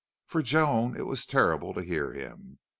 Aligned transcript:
For 0.25 0.41
Joan 0.41 0.97
it 0.97 1.05
was 1.05 1.27
terrible 1.27 1.75
to 1.75 1.83
hear 1.83 2.13
him. 2.13 2.57